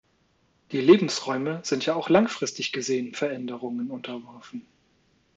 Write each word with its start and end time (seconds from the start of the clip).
Die 0.71 0.81
Lebensräume 0.81 1.59
sind 1.61 1.85
ja 1.85 1.93
auch 1.93 2.09
langfristig 2.09 2.71
gesehen 2.71 3.13
Veränderungen 3.13 3.91
unterworfen. 3.91 4.65